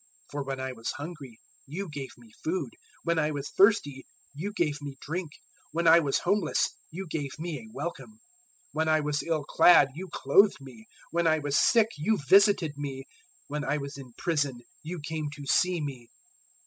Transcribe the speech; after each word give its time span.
025:035 0.31 0.31
For 0.31 0.43
when 0.45 0.59
I 0.59 0.71
was 0.71 0.91
hungry, 0.93 1.39
you 1.67 1.87
gave 1.89 2.09
me 2.17 2.31
food; 2.43 2.71
when 3.03 3.19
I 3.19 3.29
was 3.29 3.51
thirsty, 3.51 4.07
you 4.33 4.51
gave 4.51 4.81
me 4.81 4.97
drink; 4.99 5.33
when 5.73 5.87
I 5.87 5.99
was 5.99 6.17
homeless, 6.21 6.71
you 6.89 7.05
gave 7.07 7.37
me 7.37 7.59
a 7.59 7.67
welcome; 7.71 8.13
025:036 8.13 8.17
when 8.71 8.87
I 8.87 8.99
was 8.99 9.21
ill 9.21 9.43
clad, 9.43 9.89
you 9.93 10.07
clothed 10.11 10.59
me; 10.59 10.87
when 11.11 11.27
I 11.27 11.37
was 11.37 11.55
sick, 11.59 11.89
you 11.99 12.17
visited 12.27 12.71
me; 12.77 13.03
when 13.47 13.63
I 13.63 13.77
was 13.77 13.95
in 13.95 14.11
prison, 14.17 14.61
you 14.81 14.99
came 15.07 15.29
to 15.35 15.45
see 15.45 15.79
me.' 15.79 16.07